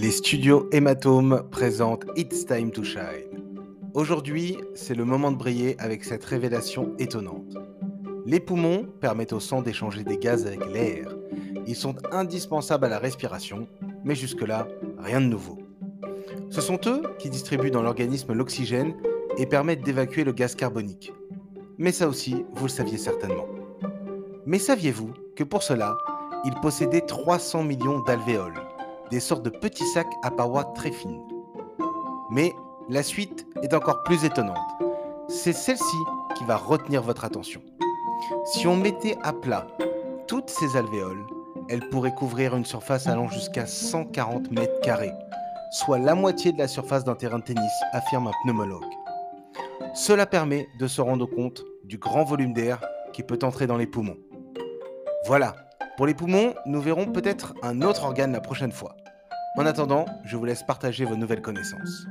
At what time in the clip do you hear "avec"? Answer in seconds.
5.80-6.04, 10.46-10.64